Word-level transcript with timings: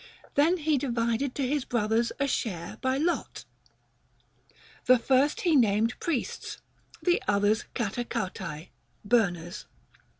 Then 0.33 0.57
he 0.57 0.79
divided 0.79 1.35
to 1.35 1.47
his 1.47 1.63
brother 1.63 2.03
a 2.19 2.25
share 2.27 2.79
by 2.81 2.97
lot. 2.97 3.45
The 4.87 4.97
first 4.97 5.41
he 5.41 5.55
named 5.55 5.93
priests, 5.99 6.57
the 7.03 7.21
others 7.27 7.65
catacautae 7.75 8.69
(burners). 9.05 9.67